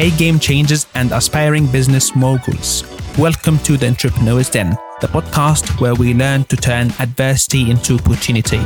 [0.00, 2.84] Hey, game changers and aspiring business moguls.
[3.18, 4.70] Welcome to the Entrepreneur's Den,
[5.02, 8.60] the podcast where we learn to turn adversity into opportunity.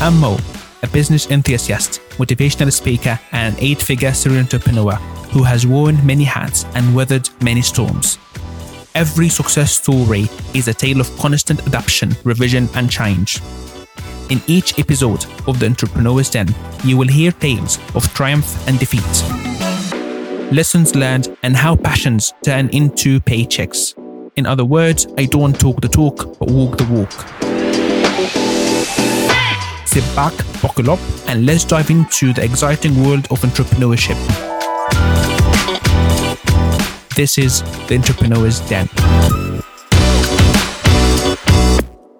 [0.00, 0.38] I'm Mo,
[0.84, 4.92] a business enthusiast, motivational speaker, and eight figure serial entrepreneur
[5.32, 8.16] who has worn many hats and weathered many storms.
[8.94, 13.40] Every success story is a tale of constant adaptation, revision, and change.
[14.28, 19.59] In each episode of the Entrepreneur's Den, you will hear tales of triumph and defeat
[20.52, 23.94] lessons learned, and how passions turn into paychecks.
[24.36, 27.12] In other words, I don't talk the talk, but walk the walk.
[29.86, 30.32] Sit back,
[30.62, 34.16] buckle up, and let's dive into the exciting world of entrepreneurship.
[37.16, 38.88] This is the Entrepreneur's Den.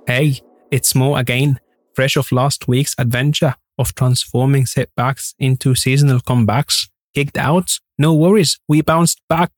[0.07, 1.59] Hey, it's Mo again,
[1.95, 8.59] fresh off last week's adventure of transforming setbacks into seasonal comebacks kicked out, no worries,
[8.67, 9.51] we bounced back.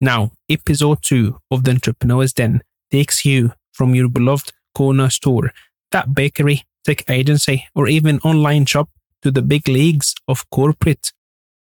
[0.00, 5.52] Now, episode 2 of the Entrepreneur's Den takes you from your beloved corner store,
[5.92, 8.88] that bakery, tech agency, or even online shop
[9.22, 11.12] to the big leagues of corporate.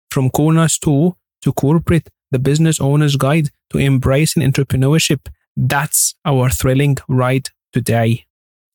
[0.10, 5.28] From corner store to corporate, the business owner's guide to embracing entrepreneurship.
[5.56, 8.26] That's our thrilling ride today.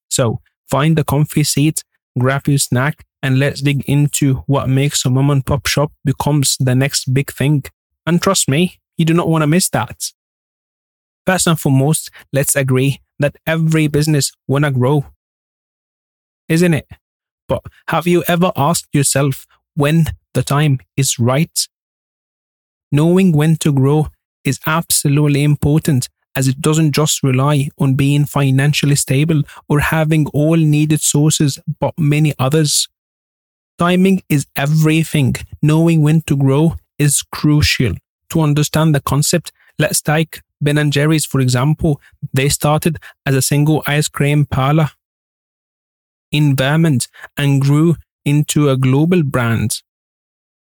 [0.08, 1.82] So find the comfy seat,
[2.16, 6.56] grab your snack, and let's dig into what makes a mom and pop shop becomes
[6.60, 7.64] the next big thing.
[8.06, 10.12] And trust me, you do not want to miss that.
[11.26, 15.06] First and foremost, let's agree that every business wanna grow.
[16.48, 16.88] Isn't it?
[17.48, 21.68] But have you ever asked yourself when the time is right?
[22.90, 24.08] Knowing when to grow
[24.44, 30.56] is absolutely important as it doesn't just rely on being financially stable or having all
[30.56, 32.88] needed sources but many others.
[33.78, 35.36] Timing is everything.
[35.62, 37.94] Knowing when to grow is crucial.
[38.30, 42.00] To understand the concept, let's take Ben and Jerry's for example.
[42.32, 44.90] They started as a single ice cream parlor
[46.30, 49.82] in Vermont and grew into a global brand.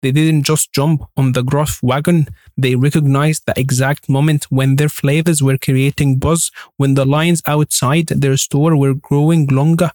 [0.01, 4.89] They didn't just jump on the growth wagon, they recognized the exact moment when their
[4.89, 9.91] flavors were creating buzz, when the lines outside their store were growing longer,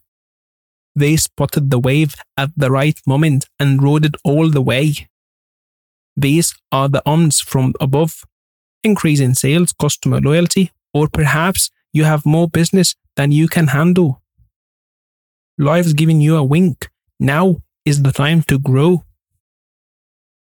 [0.94, 5.08] they spotted the wave at the right moment and rode it all the way.
[6.16, 8.24] These are the ums from above.
[8.82, 14.22] Increase in sales, customer loyalty, or perhaps you have more business than you can handle.
[15.58, 16.90] Life's giving you a wink.
[17.18, 19.04] Now is the time to grow.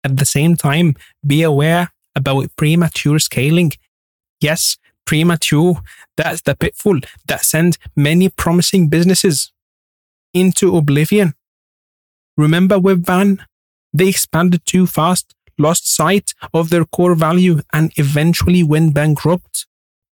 [0.03, 3.71] At the same time, be aware about premature scaling.
[4.39, 5.81] Yes, premature.
[6.17, 9.51] That's the pitfall that sends many promising businesses
[10.35, 11.33] into oblivion.
[12.37, 13.39] Remember Webvan?
[13.93, 19.65] They expanded too fast, lost sight of their core value, and eventually went bankrupt.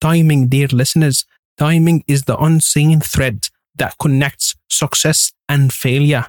[0.01, 1.25] Timing, dear listeners,
[1.57, 6.27] timing is the unseen thread that connects success and failure.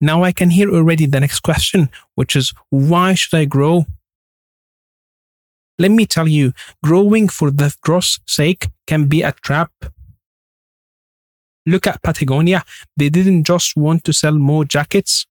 [0.00, 3.86] Now I can hear already the next question, which is why should I grow?
[5.78, 6.52] Let me tell you,
[6.84, 9.70] growing for the growth's sake can be a trap.
[11.68, 12.64] Look at Patagonia.
[12.96, 15.26] They didn't just want to sell more jackets.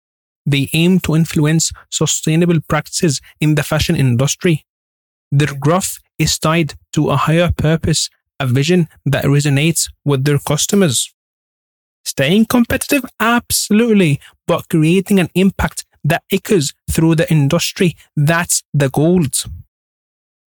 [0.45, 4.63] They aimed to influence sustainable practices in the fashion industry.
[5.31, 8.09] Their growth is tied to a higher purpose,
[8.39, 11.11] a vision that resonates with their customers.
[12.05, 13.03] Staying competitive?
[13.19, 14.21] Absolutely.
[14.45, 19.25] But creating an impact that echoes through the industry, that's the goal.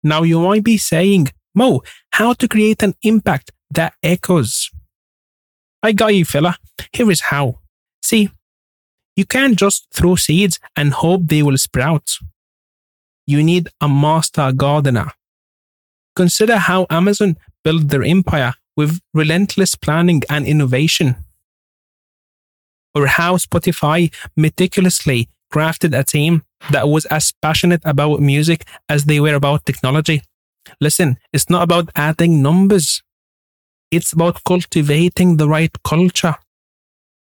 [0.01, 4.71] Now you might be saying, Mo, how to create an impact that echoes?
[5.83, 6.57] I got you, fella.
[6.93, 7.59] Here is how.
[8.01, 8.31] See,
[9.17, 12.09] you can't just throw seeds and hope they will sprout.
[13.27, 15.11] You need a master gardener.
[16.15, 21.17] Consider how Amazon built their empire with relentless planning and innovation.
[22.95, 29.19] Or how Spotify meticulously crafted a team that was as passionate about music as they
[29.19, 30.21] were about technology.
[30.79, 33.03] Listen, it's not about adding numbers.
[33.93, 36.35] It's about cultivating the right culture.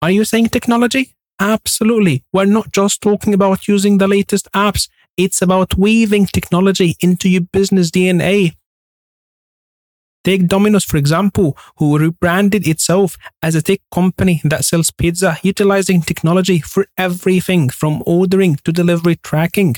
[0.01, 1.13] Are you saying technology?
[1.39, 2.23] Absolutely.
[2.33, 4.89] We're not just talking about using the latest apps.
[5.15, 8.55] It's about weaving technology into your business DNA.
[10.23, 16.01] Take Domino's, for example, who rebranded itself as a tech company that sells pizza, utilizing
[16.01, 19.75] technology for everything from ordering to delivery tracking.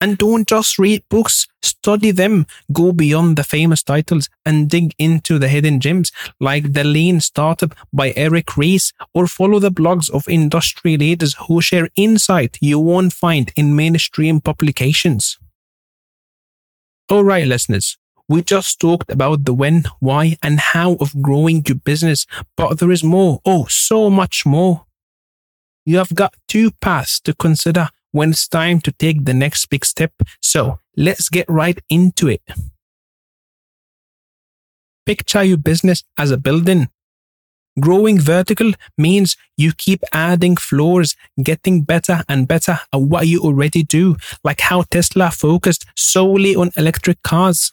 [0.00, 5.38] And don't just read books, study them, go beyond the famous titles and dig into
[5.38, 10.28] the hidden gems like The Lean Startup by Eric Ries or follow the blogs of
[10.28, 15.38] industry leaders who share insight you won't find in mainstream publications.
[17.10, 17.96] Alright, listeners,
[18.28, 22.26] we just talked about the when, why, and how of growing your business,
[22.56, 23.40] but there is more.
[23.46, 24.84] Oh, so much more.
[25.84, 29.84] You have got two paths to consider when it's time to take the next big
[29.84, 30.12] step.
[30.40, 32.40] So let's get right into it.
[35.04, 36.88] Picture your business as a building.
[37.78, 43.82] Growing vertical means you keep adding floors, getting better and better at what you already
[43.82, 47.70] do, like how Tesla focused solely on electric cars.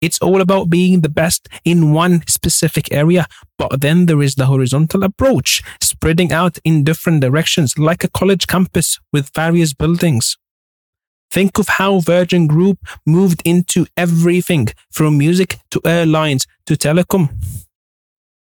[0.00, 3.26] It's all about being the best in one specific area.
[3.58, 8.46] But then there is the horizontal approach, spreading out in different directions like a college
[8.46, 10.38] campus with various buildings.
[11.30, 17.30] Think of how Virgin Group moved into everything from music to airlines to telecom.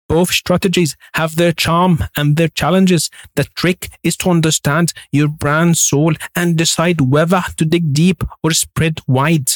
[0.08, 3.10] Both strategies have their charm and their challenges.
[3.34, 8.52] The trick is to understand your brand soul and decide whether to dig deep or
[8.52, 9.50] spread wide.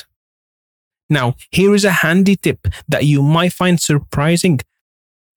[1.11, 4.61] Now, here is a handy tip that you might find surprising.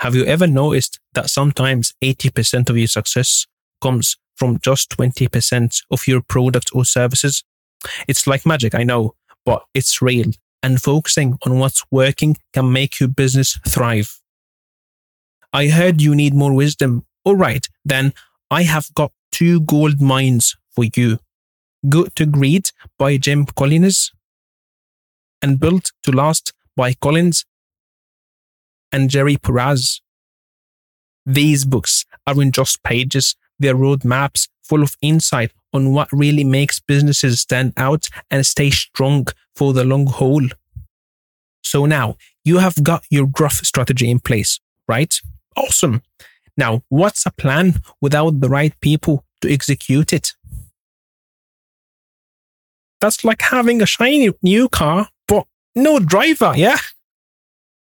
[0.01, 3.47] Have you ever noticed that sometimes 80% of your success
[3.81, 7.43] comes from just 20% of your product or services?
[8.07, 9.15] It's like magic, I know,
[9.45, 10.27] but it's real.
[10.61, 14.21] And focusing on what's working can make your business thrive.
[15.51, 17.05] I heard you need more wisdom.
[17.25, 18.13] All right, then
[18.51, 21.17] I have got two gold mines for you.
[21.89, 24.11] Good to Great by Jim Collins
[25.43, 27.45] and Built to Last by Collins
[28.91, 30.01] and Jerry Porras.
[31.25, 37.41] These books aren't just pages, they're roadmaps full of insight on what really makes businesses
[37.41, 40.43] stand out and stay strong for the long haul.
[41.63, 45.13] So now you have got your growth strategy in place, right?
[45.57, 46.01] Awesome.
[46.55, 50.33] Now, what's a plan without the right people to execute it?
[53.01, 55.09] That's like having a shiny new car
[55.75, 56.77] no driver, yeah?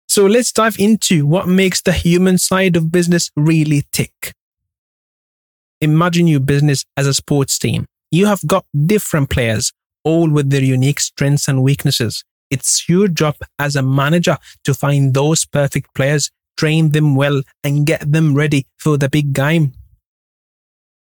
[0.07, 4.33] So let's dive into what makes the human side of business really tick.
[5.81, 7.85] Imagine your business as a sports team.
[8.12, 12.24] You have got different players, all with their unique strengths and weaknesses.
[12.50, 17.88] It's your job as a manager to find those perfect players, train them well, and
[17.88, 19.74] get them ready for the big game.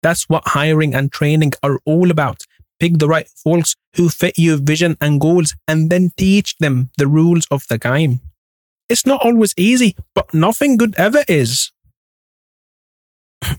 [0.01, 2.43] That's what hiring and training are all about
[2.81, 7.07] pick the right folks who fit your vision and goals, and then teach them the
[7.07, 8.19] rules of the game.
[8.89, 11.71] It's not always easy, but nothing good ever is.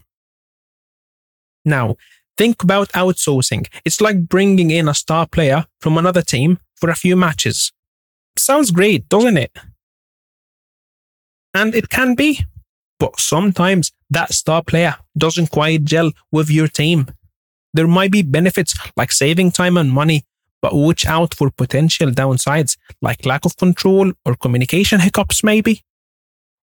[1.65, 1.97] now,
[2.37, 3.69] think about outsourcing.
[3.85, 7.73] It's like bringing in a star player from another team for a few matches.
[8.37, 9.57] Sounds great, doesn't it?
[11.55, 12.45] And it can be,
[12.99, 17.07] but sometimes that star player doesn't quite gel with your team
[17.75, 20.25] there might be benefits like saving time and money,
[20.61, 25.83] but watch out for potential downsides like lack of control or communication hiccups, maybe.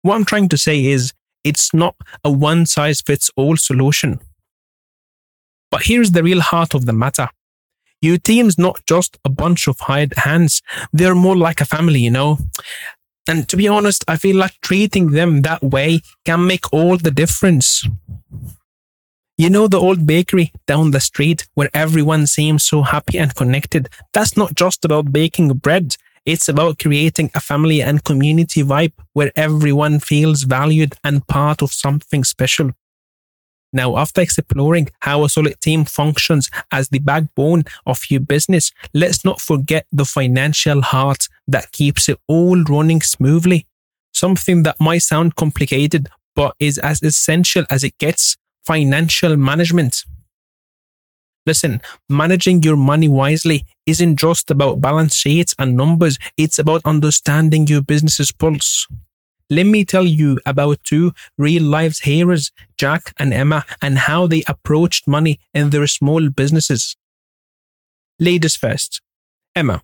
[0.02, 1.12] What I'm trying to say is
[1.44, 4.20] it's not a one size fits all solution.
[5.70, 7.28] But here's the real heart of the matter.
[8.00, 10.62] Your team's not just a bunch of hired hands.
[10.92, 12.38] They're more like a family, you know?
[13.26, 17.10] And to be honest, I feel like treating them that way can make all the
[17.10, 17.88] difference.
[19.36, 23.88] You know the old bakery down the street where everyone seems so happy and connected?
[24.12, 25.96] That's not just about baking bread.
[26.24, 31.72] It's about creating a family and community vibe where everyone feels valued and part of
[31.72, 32.70] something special.
[33.72, 39.24] Now, after exploring how a solid team functions as the backbone of your business, let's
[39.24, 43.66] not forget the financial heart that keeps it all running smoothly.
[44.12, 50.04] Something that might sound complicated, but is as essential as it gets financial management.
[51.46, 56.18] Listen, managing your money wisely isn't just about balance sheets and numbers.
[56.38, 58.86] It's about understanding your business's pulse.
[59.50, 64.42] Let me tell you about two real life heroes, Jack and Emma, and how they
[64.48, 66.96] approached money in their small businesses.
[68.18, 69.02] Ladies first.
[69.54, 69.82] Emma,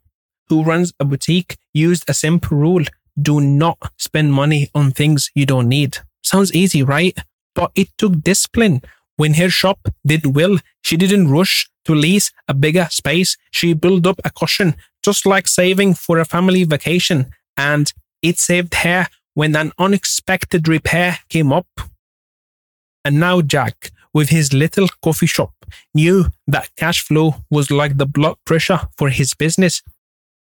[0.48, 2.84] who runs a boutique, used a simple rule.
[3.20, 5.98] Do not spend money on things you don't need.
[6.22, 7.18] Sounds easy, right?
[7.54, 8.82] But it took discipline.
[9.16, 13.36] When her shop did well, she didn't rush to lease a bigger space.
[13.50, 17.26] She built up a cushion, just like saving for a family vacation,
[17.56, 17.92] and
[18.22, 21.68] it saved her when an unexpected repair came up.
[23.04, 25.52] And now Jack, with his little coffee shop,
[25.94, 29.82] knew that cash flow was like the blood pressure for his business.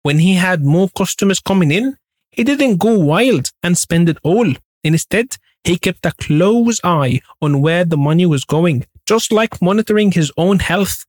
[0.03, 1.97] When he had more customers coming in,
[2.31, 4.53] he didn't go wild and spend it all.
[4.83, 10.11] Instead, he kept a close eye on where the money was going, just like monitoring
[10.11, 11.05] his own health.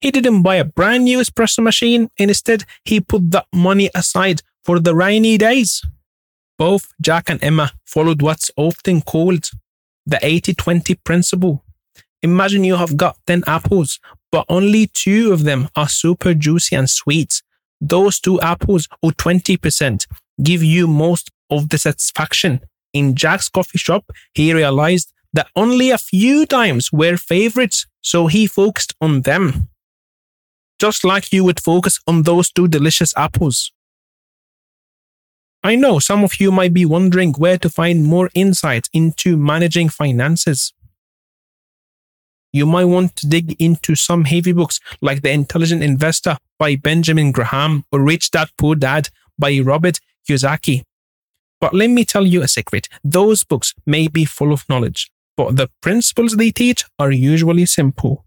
[0.00, 2.08] He didn't buy a brand new espresso machine.
[2.16, 5.82] Instead, he put that money aside for the rainy days.
[6.56, 9.50] Both Jack and Emma followed what's often called
[10.06, 11.64] the 80 20 principle.
[12.22, 13.98] Imagine you have got 10 apples,
[14.30, 17.42] but only two of them are super juicy and sweet.
[17.80, 20.06] Those two apples, or 20%,
[20.42, 22.60] give you most of the satisfaction.
[22.92, 28.46] In Jack's coffee shop, he realized that only a few times were favorites, so he
[28.46, 29.68] focused on them.
[30.78, 33.70] Just like you would focus on those two delicious apples.
[35.62, 39.90] I know some of you might be wondering where to find more insight into managing
[39.90, 40.72] finances.
[42.52, 47.30] You might want to dig into some heavy books like The Intelligent Investor by Benjamin
[47.30, 50.82] Graham or Rich Dad Poor Dad by Robert Kiyosaki.
[51.60, 52.88] But let me tell you a secret.
[53.04, 58.24] Those books may be full of knowledge, but the principles they teach are usually simple.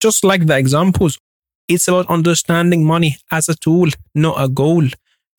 [0.00, 1.18] Just like the examples,
[1.68, 4.86] it's about understanding money as a tool, not a goal.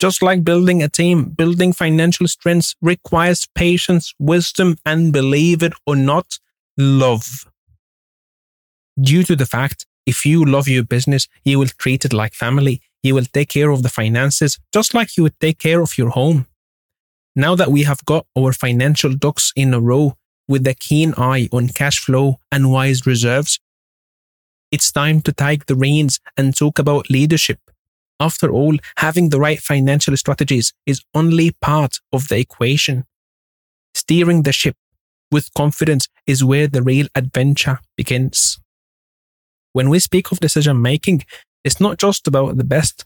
[0.00, 5.96] Just like building a team, building financial strength requires patience, wisdom, and believe it or
[5.96, 6.38] not,
[6.76, 7.46] love.
[9.00, 12.82] Due to the fact, if you love your business, you will treat it like family.
[13.02, 16.10] You will take care of the finances just like you would take care of your
[16.10, 16.46] home.
[17.36, 21.48] Now that we have got our financial ducks in a row with a keen eye
[21.52, 23.58] on cash flow and wise reserves,
[24.70, 27.58] it's time to take the reins and talk about leadership.
[28.20, 33.04] After all, having the right financial strategies is only part of the equation.
[33.94, 34.76] Steering the ship
[35.32, 38.60] with confidence is where the real adventure begins.
[39.72, 41.24] When we speak of decision making,
[41.64, 43.04] it's not just about the best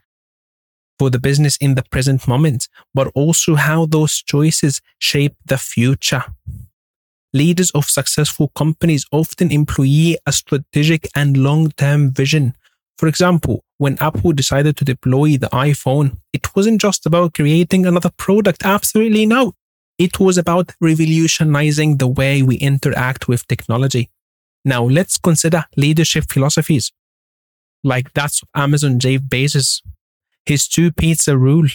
[0.99, 6.25] for the business in the present moment, but also how those choices shape the future.
[7.33, 12.55] Leaders of successful companies often employ a strategic and long term vision
[12.99, 18.11] for example, when Apple decided to deploy the iPhone, it wasn't just about creating another
[18.17, 18.65] product.
[18.65, 19.55] Absolutely no.
[19.99, 24.11] It was about revolutionizing the way we interact with technology.
[24.65, 26.91] Now let's consider leadership philosophies
[27.85, 29.83] like that's of Amazon Jeff Bezos,
[30.49, 31.69] his two pizza rule,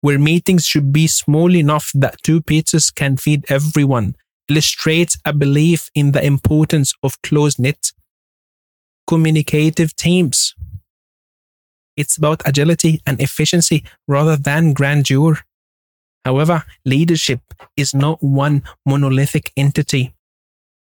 [0.00, 4.14] where meetings should be small enough that two pizzas can feed everyone,
[4.48, 7.92] illustrates a belief in the importance of close knit
[9.06, 10.54] communicative teams.
[11.96, 15.40] It's about agility and efficiency rather than grandeur.
[16.24, 17.40] However, leadership
[17.76, 20.14] is not one monolithic entity.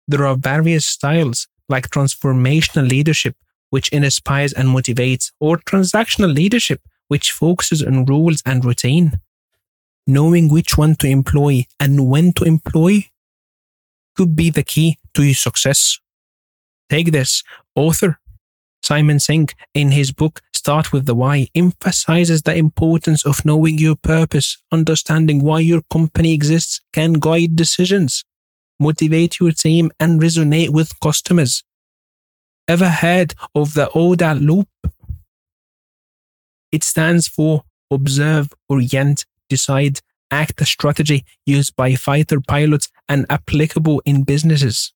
[0.07, 3.35] There are various styles like transformational leadership,
[3.69, 9.19] which inspires and motivates, or transactional leadership, which focuses on rules and routine.
[10.07, 13.05] Knowing which one to employ and when to employ
[14.15, 15.99] could be the key to your success.
[16.89, 17.43] Take this
[17.75, 18.19] author
[18.85, 23.95] Simon Sinek, in his book Start with the Why, emphasizes the importance of knowing your
[23.95, 28.23] purpose, understanding why your company exists can guide decisions,
[28.79, 31.63] motivate your team, and resonate with customers.
[32.67, 34.67] Ever heard of the OODA loop?
[36.71, 39.99] It stands for Observe, Orient, Decide,
[40.31, 44.91] Act a strategy used by fighter pilots and applicable in businesses.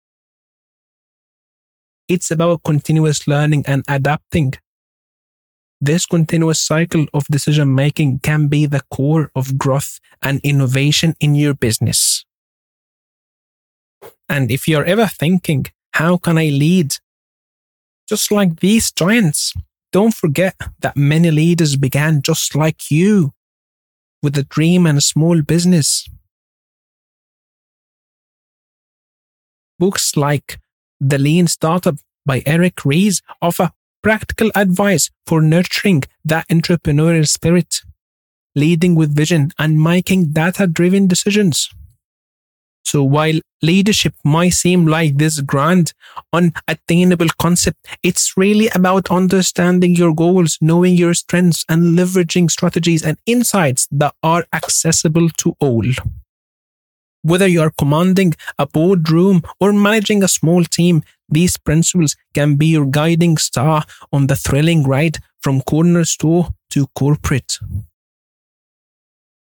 [2.08, 4.54] It's about continuous learning and adapting.
[5.80, 11.34] This continuous cycle of decision making can be the core of growth and innovation in
[11.34, 12.24] your business.
[14.28, 16.96] And if you're ever thinking, how can I lead?
[18.08, 19.52] Just like these giants,
[19.92, 23.32] don't forget that many leaders began just like you
[24.22, 26.08] with a dream and a small business.
[29.78, 30.58] Books like
[31.00, 33.72] the Lean Startup by Eric Ries offer
[34.02, 37.82] practical advice for nurturing that entrepreneurial spirit,
[38.54, 41.70] leading with vision and making data driven decisions.
[42.86, 45.92] So while leadership might seem like this grand,
[46.32, 53.18] unattainable concept, it's really about understanding your goals, knowing your strengths, and leveraging strategies and
[53.26, 55.84] insights that are accessible to all.
[57.22, 62.66] Whether you are commanding a boardroom or managing a small team, these principles can be
[62.66, 67.58] your guiding star on the thrilling ride from corner store to corporate.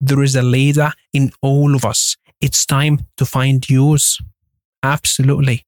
[0.01, 2.17] There is a leader in all of us.
[2.41, 4.19] It's time to find yours.
[4.81, 5.65] Absolutely.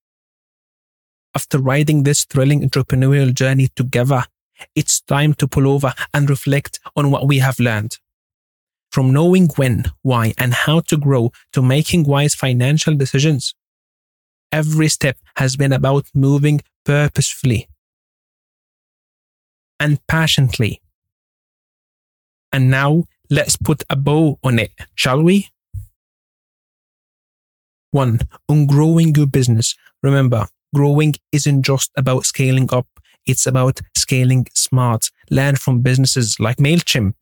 [1.35, 4.25] After riding this thrilling entrepreneurial journey together,
[4.75, 7.97] it's time to pull over and reflect on what we have learned.
[8.91, 13.53] From knowing when, why, and how to grow to making wise financial decisions,
[14.51, 17.69] every step has been about moving purposefully
[19.79, 20.81] and passionately.
[22.51, 25.49] And now let's put a bow on it, shall we?
[27.93, 28.19] One,
[28.49, 29.75] on growing your business.
[30.01, 32.87] Remember, growing isn't just about scaling up.
[33.27, 35.11] It's about scaling smart.
[35.29, 37.13] Learn from businesses like MailChimp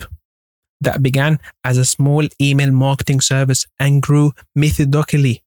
[0.80, 5.44] that began as a small email marketing service and grew methodically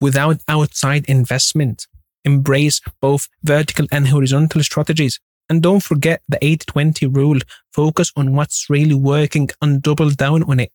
[0.00, 1.86] without outside investment.
[2.24, 5.20] Embrace both vertical and horizontal strategies.
[5.50, 7.38] And don't forget the 80 20 rule.
[7.70, 10.72] Focus on what's really working and double down on it.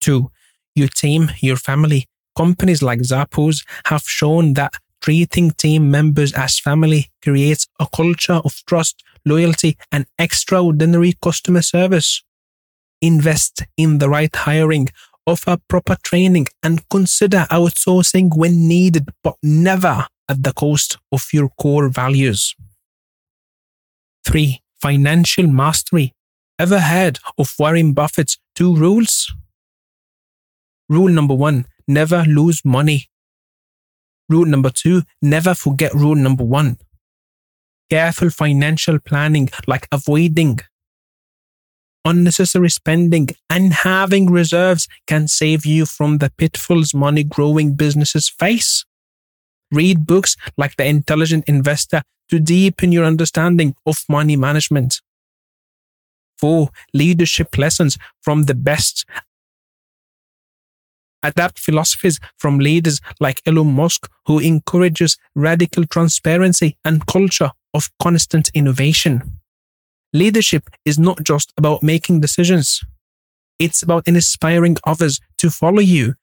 [0.00, 0.32] Two,
[0.74, 2.08] your team, your family.
[2.36, 8.62] Companies like Zappos have shown that treating team members as family creates a culture of
[8.66, 12.22] trust, loyalty, and extraordinary customer service.
[13.00, 14.88] Invest in the right hiring,
[15.26, 21.48] offer proper training, and consider outsourcing when needed, but never at the cost of your
[21.60, 22.54] core values.
[24.24, 24.60] 3.
[24.80, 26.12] Financial mastery.
[26.58, 29.32] Ever heard of Warren Buffett's two rules?
[30.88, 33.08] Rule number one never lose money.
[34.28, 36.78] Rule number two never forget rule number one.
[37.90, 40.60] Careful financial planning, like avoiding
[42.04, 48.84] unnecessary spending and having reserves, can save you from the pitfalls money growing businesses face.
[49.70, 55.00] Read books like The Intelligent Investor to deepen your understanding of money management.
[56.38, 59.04] Four, leadership lessons from the best.
[61.22, 68.50] Adapt philosophies from leaders like Elon Musk, who encourages radical transparency and culture of constant
[68.54, 69.40] innovation.
[70.12, 72.80] Leadership is not just about making decisions.
[73.58, 76.14] It's about inspiring others to follow you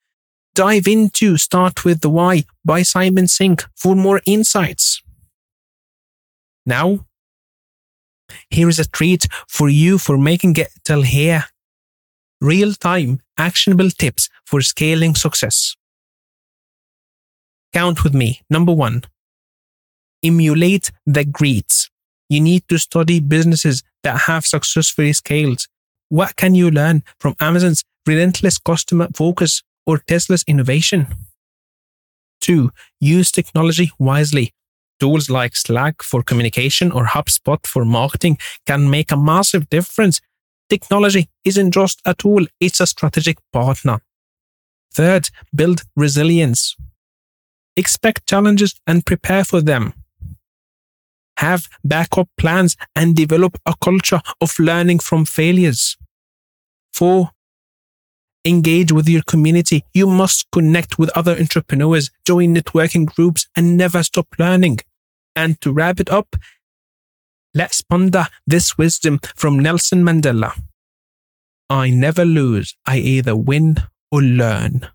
[0.54, 5.02] dive into Start with the Why by Simon Sinek for more insights.
[6.66, 7.06] Now,
[8.50, 11.46] here is a treat for you for making it till here.
[12.40, 15.76] Real time, actionable tips for scaling success.
[17.72, 18.40] Count with me.
[18.50, 19.04] Number one,
[20.22, 21.90] emulate the greats.
[22.28, 25.66] You need to study businesses that have successfully scaled.
[26.08, 31.06] What can you learn from Amazon's relentless customer focus or Tesla's innovation.
[32.40, 34.52] Two, use technology wisely.
[34.98, 40.20] Tools like Slack for communication or HubSpot for marketing can make a massive difference.
[40.70, 44.00] Technology isn't just a tool, it's a strategic partner.
[44.94, 46.76] Third, build resilience.
[47.76, 49.94] Expect challenges and prepare for them.
[51.38, 55.96] Have backup plans and develop a culture of learning from failures.
[56.92, 57.30] Four,
[58.44, 59.84] engage with your community.
[59.92, 64.78] You must connect with other entrepreneurs, join networking groups, and never stop learning.
[65.34, 66.36] And to wrap it up,
[67.54, 70.52] let's ponder this wisdom from Nelson Mandela.
[71.68, 72.74] I never lose.
[72.86, 73.76] I either win
[74.10, 74.88] or learn.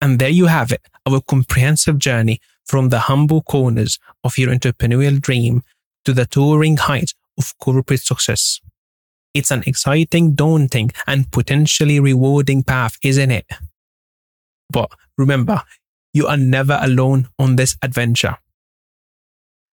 [0.00, 5.20] And there you have it, our comprehensive journey from the humble corners of your entrepreneurial
[5.20, 5.62] dream
[6.04, 8.60] to the towering heights of corporate success.
[9.34, 13.46] It's an exciting, daunting, and potentially rewarding path, isn't it?
[14.70, 15.62] But remember,
[16.12, 18.36] you are never alone on this adventure.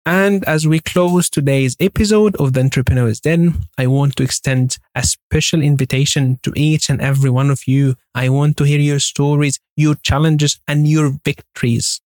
[0.07, 5.03] And as we close today's episode of the Entrepreneur's Den, I want to extend a
[5.03, 7.95] special invitation to each and every one of you.
[8.14, 12.03] I want to hear your stories, your challenges, and your victories.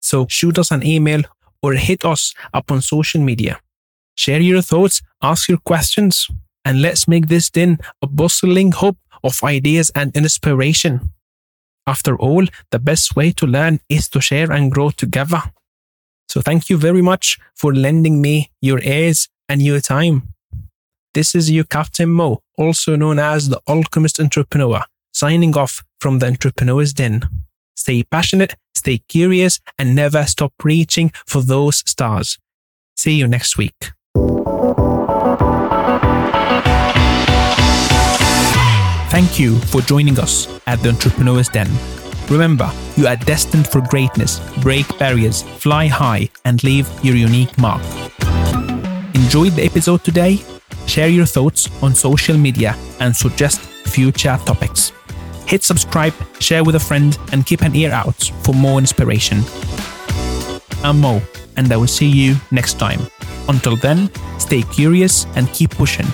[0.00, 1.22] So shoot us an email
[1.62, 3.60] or hit us up on social media.
[4.16, 6.26] Share your thoughts, ask your questions,
[6.64, 11.12] and let's make this den a bustling hub of ideas and inspiration.
[11.86, 15.42] After all, the best way to learn is to share and grow together.
[16.28, 20.34] So thank you very much for lending me your ears and your time.
[21.14, 26.26] This is you, Captain Mo, also known as the Alchemist Entrepreneur, signing off from the
[26.26, 27.22] Entrepreneur's Den.
[27.74, 32.38] Stay passionate, stay curious, and never stop reaching for those stars.
[32.96, 33.92] See you next week.
[39.10, 41.68] Thank you for joining us at the Entrepreneur's Den.
[42.30, 44.40] Remember, you are destined for greatness.
[44.60, 47.82] Break barriers, fly high, and leave your unique mark.
[49.14, 50.38] Enjoyed the episode today?
[50.86, 54.92] Share your thoughts on social media and suggest future topics.
[55.46, 59.42] Hit subscribe, share with a friend, and keep an ear out for more inspiration.
[60.84, 61.22] I'm Mo,
[61.56, 63.00] and I will see you next time.
[63.48, 66.06] Until then, stay curious and keep pushing.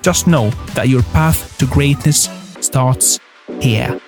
[0.00, 3.20] Just know that your path to greatness starts
[3.60, 4.00] here.